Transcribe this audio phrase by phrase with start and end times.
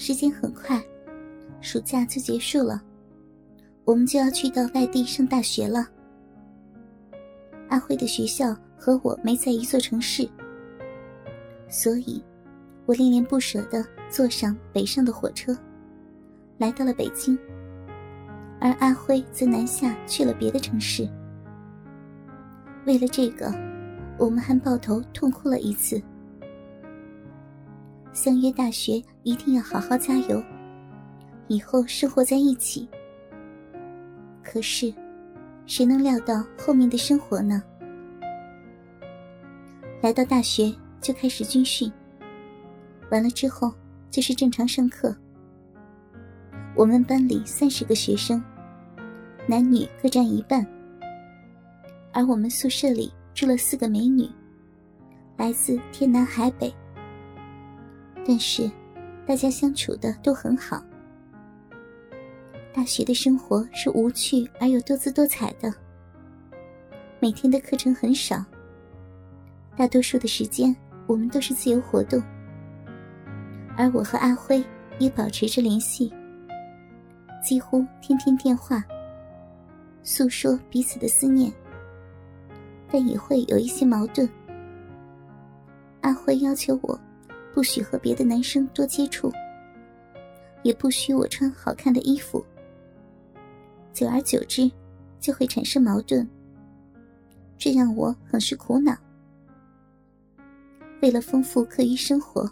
[0.00, 0.80] 时间很快，
[1.60, 2.80] 暑假就结束了，
[3.84, 5.84] 我们就要去到外地上大学了。
[7.68, 10.26] 阿辉的学校和我没在一座城市，
[11.68, 12.22] 所以，
[12.86, 15.52] 我恋恋不舍的坐上北上的火车，
[16.58, 17.36] 来到了北京。
[18.60, 21.08] 而阿辉则南下去了别的城市。
[22.86, 23.52] 为了这个，
[24.16, 26.00] 我们还抱头痛哭了一次。
[28.20, 30.42] 相约大学一定要好好加油，
[31.46, 32.88] 以后生活在一起。
[34.42, 34.92] 可是，
[35.66, 37.62] 谁能料到后面的生活呢？
[40.02, 41.92] 来到大学就开始军训，
[43.12, 43.72] 完了之后
[44.10, 45.16] 就是正常上课。
[46.74, 48.42] 我们班里三十个学生，
[49.46, 50.66] 男女各占一半，
[52.12, 54.28] 而我们宿舍里住了四个美女，
[55.36, 56.74] 来自天南海北。
[58.30, 58.70] 但是，
[59.26, 60.82] 大家相处的都很好。
[62.74, 65.72] 大学的生活是无趣而又多姿多彩的。
[67.20, 68.44] 每天的课程很少，
[69.78, 72.22] 大多数的时间我们都是自由活动。
[73.78, 74.62] 而我和阿辉
[74.98, 76.12] 也保持着联系，
[77.42, 78.84] 几乎天天电话，
[80.02, 81.50] 诉说彼此的思念。
[82.92, 84.28] 但也会有一些矛盾。
[86.02, 87.00] 阿辉要求我。
[87.52, 89.32] 不许和别的男生多接触，
[90.62, 92.44] 也不许我穿好看的衣服。
[93.92, 94.70] 久而久之，
[95.18, 96.28] 就会产生矛盾，
[97.56, 98.96] 这让我很是苦恼。
[101.02, 102.48] 为了丰富课余生活，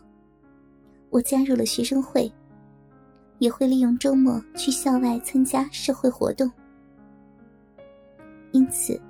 [1.10, 2.32] 我加入了学生会，
[3.38, 6.50] 也会利用周末去校外参加社会活动。
[8.52, 9.00] 因此，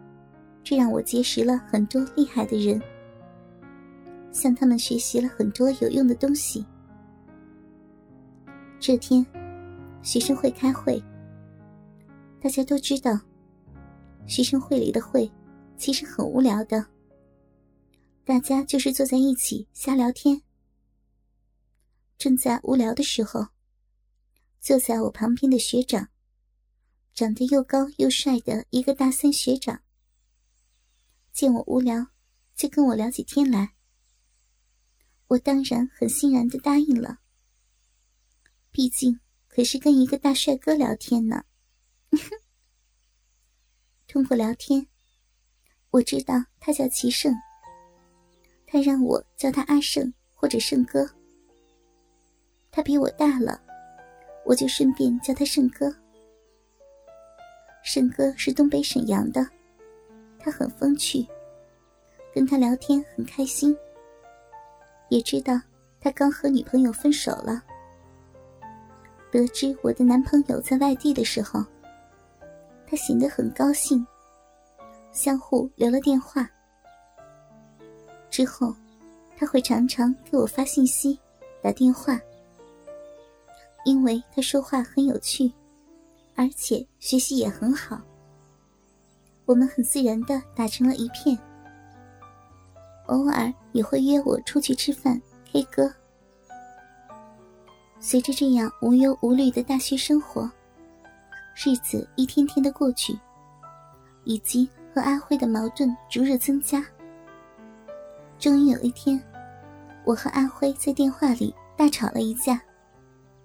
[0.62, 2.80] 这让我结识了很多厉害的人。
[4.36, 6.62] 向他们学习了很多有用的东西。
[8.78, 9.24] 这天，
[10.02, 11.02] 学生会开会。
[12.38, 13.18] 大家都知道，
[14.26, 15.28] 学生会里的会
[15.78, 16.86] 其实很无聊的。
[18.26, 20.42] 大家就是坐在一起瞎聊天。
[22.18, 23.46] 正在无聊的时候，
[24.60, 26.08] 坐在我旁边的学长，
[27.14, 29.80] 长得又高又帅的一个大三学长，
[31.32, 32.08] 见我无聊，
[32.54, 33.75] 就跟我聊起天来。
[35.28, 37.18] 我当然很欣然的答应了。
[38.70, 41.44] 毕竟可是跟一个大帅哥聊天呢。
[44.06, 44.86] 通过聊天，
[45.90, 47.34] 我知道他叫齐胜。
[48.66, 51.08] 他让我叫他阿胜或者胜哥。
[52.70, 53.60] 他比我大了，
[54.44, 55.94] 我就顺便叫他胜哥。
[57.82, 59.48] 胜哥是东北沈阳的，
[60.38, 61.26] 他很风趣，
[62.34, 63.76] 跟他聊天很开心。
[65.08, 65.60] 也知道
[66.00, 67.62] 他刚和女朋友分手了。
[69.30, 71.64] 得知我的男朋友在外地的时候，
[72.86, 74.06] 他显得很高兴，
[75.12, 76.48] 相互留了电话。
[78.30, 78.74] 之后，
[79.36, 81.18] 他会常常给我发信息、
[81.62, 82.20] 打电话，
[83.84, 85.52] 因为他说话很有趣，
[86.34, 88.00] 而且学习也很好。
[89.44, 91.38] 我们很自然的打成了一片。
[93.06, 95.20] 偶尔也会约我出去吃饭、
[95.52, 95.92] K 歌。
[97.98, 100.50] 随着这样无忧无虑的大学生活，
[101.54, 103.18] 日子一天天的过去，
[104.24, 106.84] 以及和阿辉的矛盾逐日增加。
[108.38, 109.20] 终于有一天，
[110.04, 112.60] 我和阿辉在电话里大吵了一架，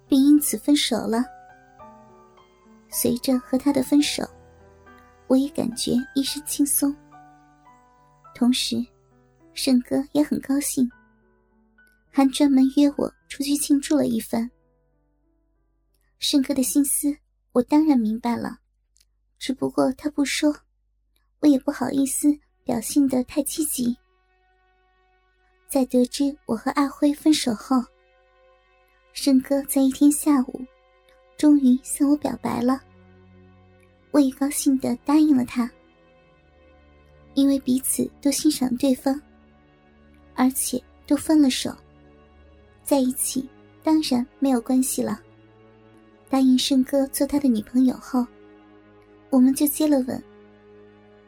[0.08, 1.24] 并因此分手了。
[2.90, 4.24] 随着和他的分手，
[5.28, 6.94] 我也感觉一身轻松，
[8.36, 8.86] 同时。
[9.54, 10.90] 胜哥也很高兴，
[12.10, 14.50] 还专门约我出去庆祝了一番。
[16.20, 17.16] 胜哥的心思
[17.52, 18.60] 我当然明白了，
[19.38, 20.56] 只不过他不说，
[21.40, 22.28] 我也不好意思
[22.64, 23.96] 表现的太积极。
[25.68, 27.84] 在得知我和阿辉分手后，
[29.14, 30.62] 胜哥在一天下午，
[31.38, 32.82] 终于向我表白了。
[34.12, 35.70] 我也高兴的答应了他，
[37.34, 39.20] 因为彼此都欣赏对方。
[40.36, 41.76] 而且都分了手，
[42.84, 43.48] 在一起
[43.84, 45.22] 当然没有关系了。
[46.30, 48.26] 答应胜哥做他的女朋友后，
[49.30, 50.24] 我们就接了吻。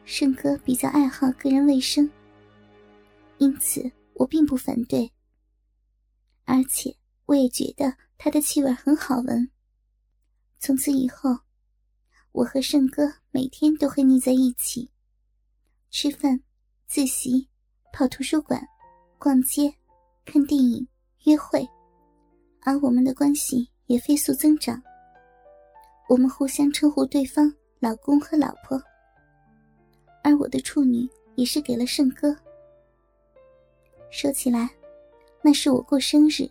[0.04, 2.10] 胜哥比较爱好个人卫生，
[3.38, 5.10] 因此我并不反对。
[6.44, 6.94] 而且
[7.26, 9.50] 我也觉得他的气味很好闻。
[10.58, 11.38] 从此以后，
[12.32, 14.90] 我和胜哥每天都会腻在一起，
[15.90, 16.42] 吃饭、
[16.86, 17.48] 自习、
[17.92, 18.66] 跑图书馆。
[19.18, 19.72] 逛街、
[20.24, 20.86] 看电影、
[21.24, 21.66] 约会，
[22.62, 24.80] 而我们的关系也飞速增长。
[26.08, 27.50] 我们互相称呼对方
[27.80, 28.80] 老公和老婆，
[30.22, 32.36] 而我的处女也是给了胜哥。
[34.10, 34.68] 说起来，
[35.42, 36.48] 那是我过生日，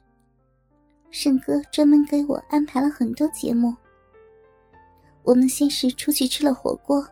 [1.11, 3.75] 胜哥专门给我安排了很多节目。
[5.21, 7.07] 我们先是出去吃了火锅，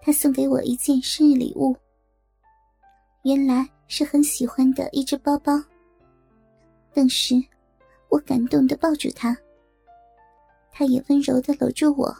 [0.00, 1.76] 他送给我一件生日礼物，
[3.24, 5.52] 原来是很喜欢的一只包包。
[6.92, 7.34] 顿时，
[8.08, 9.36] 我感动的抱住他，
[10.72, 12.14] 他也温柔的搂住我，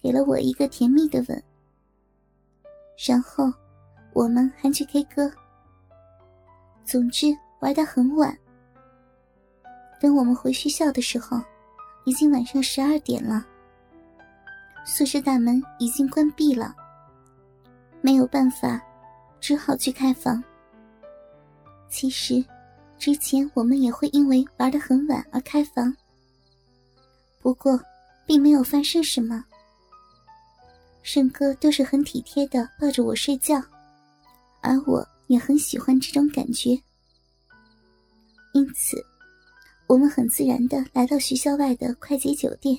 [0.00, 1.42] 给了我一个甜蜜的吻。
[3.08, 3.52] 然后，
[4.12, 5.32] 我们还去 K 歌。
[6.84, 7.26] 总之
[7.60, 8.36] 玩到很晚。
[10.00, 11.40] 等我们回学校的时候，
[12.04, 13.46] 已经晚上十二点了。
[14.84, 16.74] 宿舍大门已经关闭了，
[18.00, 18.82] 没有办法，
[19.40, 20.42] 只好去开房。
[21.92, 22.42] 其实，
[22.98, 25.94] 之前我们也会因为玩得很晚而开房，
[27.38, 27.78] 不过
[28.26, 29.44] 并没有发生什么。
[31.02, 33.62] 胜哥都是很体贴的抱着我睡觉，
[34.62, 35.06] 而我。
[35.28, 36.78] 也很喜欢这种感觉，
[38.52, 39.02] 因此，
[39.86, 42.76] 我们很自然的来到学校外的快捷酒店，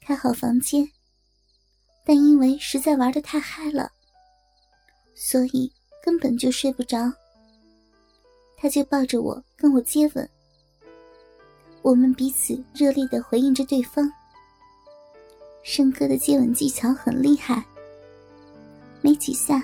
[0.00, 0.88] 开好房间。
[2.02, 3.92] 但因为实在玩的太嗨了，
[5.14, 5.70] 所以
[6.02, 7.12] 根本就睡不着。
[8.62, 10.30] 他就抱着我跟我接吻，
[11.82, 14.08] 我们彼此热烈的回应着对方。
[15.64, 17.66] 胜哥的接吻技巧很厉害，
[19.00, 19.60] 没几下。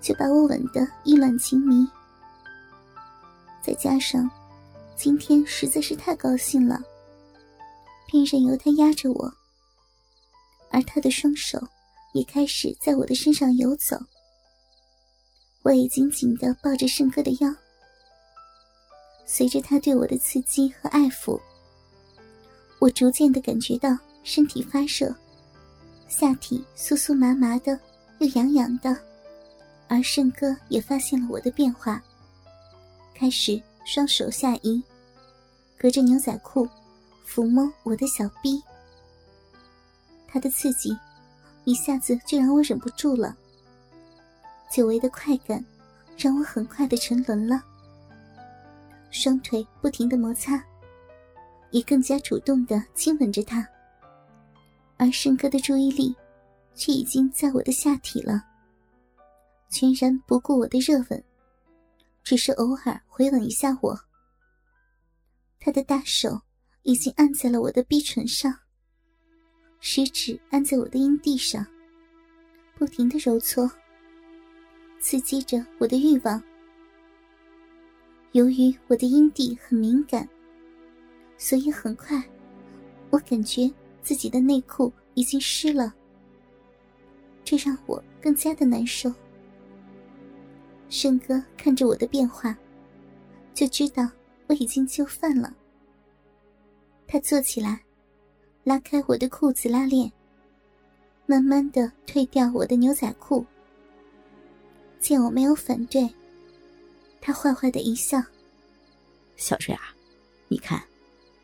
[0.00, 1.84] 就把我吻得意乱情迷，
[3.60, 4.30] 再加上
[4.94, 6.80] 今天实在是太高兴了，
[8.06, 9.34] 便任由他压着我，
[10.70, 11.58] 而他的双手
[12.14, 13.98] 也开始在我的身上游走。
[15.62, 17.52] 我也紧紧的抱着胜哥的腰，
[19.30, 21.38] 随着他对我的刺激和爱抚，
[22.78, 23.94] 我逐渐的感觉到
[24.24, 25.14] 身体发热，
[26.08, 27.78] 下体酥酥麻麻的，
[28.20, 28.96] 又痒痒的。
[29.86, 32.02] 而胜哥也发现了我的变化，
[33.14, 34.82] 开始双手下移，
[35.76, 36.66] 隔着牛仔裤
[37.26, 38.62] 抚摸我的小臂。
[40.26, 40.96] 他的刺激
[41.64, 43.36] 一下子就让我忍不住了，
[44.72, 45.62] 久违的快感
[46.16, 47.62] 让我很快的沉沦了。
[49.10, 50.62] 双腿不停的摩擦，
[51.70, 53.66] 也更加主动的亲吻着他，
[54.96, 56.14] 而胜哥的注意力
[56.74, 58.44] 却已经在我的下体了。
[59.70, 61.24] 全然不顾我的热吻，
[62.22, 63.98] 只是偶尔回吻一下我。
[65.60, 66.40] 他的大手
[66.84, 68.54] 已经按在了我的逼唇上，
[69.80, 71.66] 食指按在我的阴蒂上，
[72.78, 73.70] 不停的揉搓，
[75.00, 76.42] 刺激着我的欲望。
[78.32, 80.28] 由于我的阴蒂很敏感，
[81.36, 82.22] 所以很快，
[83.10, 83.70] 我感觉
[84.02, 85.94] 自己的内裤已经湿了，
[87.42, 89.12] 这让我更加的难受。
[90.90, 92.56] 胜哥看着我的变化，
[93.54, 94.08] 就知道
[94.46, 95.54] 我已经就范了。
[97.06, 97.80] 他坐起来，
[98.64, 100.10] 拉开我的裤子拉链，
[101.24, 103.44] 慢慢的退掉我的牛仔裤。
[105.00, 106.08] 见我没有反对，
[107.20, 108.22] 他坏坏的一笑
[109.36, 109.80] ：“小水儿，
[110.48, 110.82] 你看，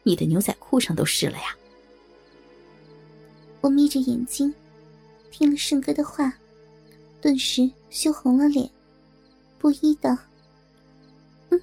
[0.03, 1.57] 你的牛仔裤上都湿了呀。”
[3.61, 4.53] 我眯着眼睛，
[5.31, 6.33] 听了胜哥的话，
[7.21, 8.71] 顿时羞红了脸。
[9.59, 10.19] 不依的，
[11.49, 11.63] 嗯，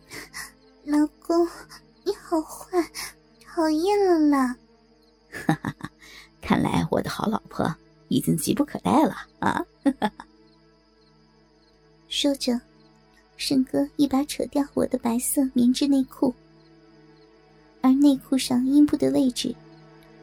[0.86, 1.48] 老公，
[2.04, 2.84] 你好坏，
[3.46, 4.56] 讨厌了啦！
[5.32, 5.92] 哈哈哈，
[6.42, 7.76] 看来我的好老婆
[8.08, 9.64] 已经急不可待了啊！
[9.84, 10.26] 哈哈哈。
[12.10, 12.60] 说着，
[13.42, 16.32] 胜哥一把扯掉我的白色棉质内裤，
[17.82, 19.56] 而内裤上阴部的位置，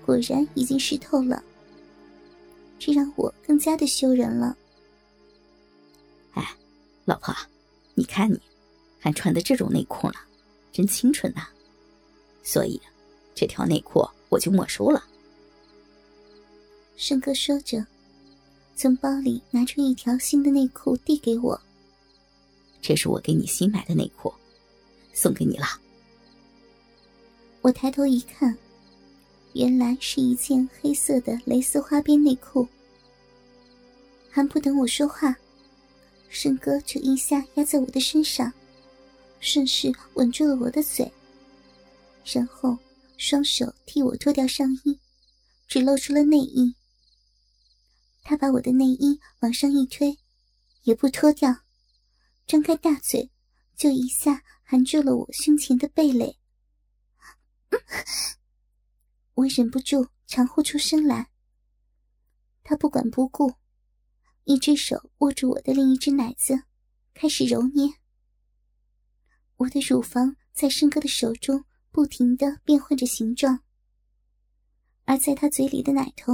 [0.07, 1.43] 果然已经湿透了，
[2.79, 4.57] 这让我更加的羞人了。
[6.35, 6.49] 哎，
[7.05, 7.35] 老婆。
[7.97, 8.41] 你看你，
[9.01, 10.21] 还穿的这种内裤呢，
[10.71, 11.49] 真清纯呐！
[12.45, 12.81] 所以，
[13.35, 15.03] 这条内裤我就没收了。
[16.97, 17.85] 胜哥说着，
[18.77, 21.61] 从包里拿出一条新的内裤递给我。
[22.81, 24.33] 这是我给你新买的内裤，
[25.13, 25.67] 送给你了。
[27.61, 28.57] 我抬头一看，
[29.53, 32.67] 原来是一件黑色的蕾丝花边内裤。
[34.31, 35.37] 还不等我说话。
[36.31, 38.53] 胜哥就一下压在我的身上，
[39.41, 41.11] 顺势吻住了我的嘴，
[42.25, 42.77] 然后
[43.17, 44.99] 双手替我脱掉上衣，
[45.67, 46.75] 只露出了内衣。
[48.23, 50.19] 他把我的内衣往上一推，
[50.83, 51.57] 也不脱掉，
[52.49, 53.31] 张开大嘴，
[53.77, 56.39] 就一下含住了我胸前的蓓蕾。
[59.35, 61.31] 我忍不住长呼出声来。
[62.65, 63.53] 他不管不顾，
[64.45, 66.63] 一只手握住我的另一只奶子，
[67.13, 67.87] 开始揉捏。
[69.57, 73.63] 我的乳房在申哥的手中不停的变换着形状，
[75.05, 76.33] 而在他嘴里的奶头，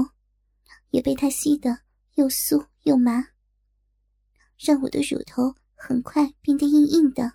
[0.91, 1.81] 也被他吸得
[2.15, 3.31] 又酥又麻，
[4.57, 7.35] 让我的乳头很快变得硬硬的。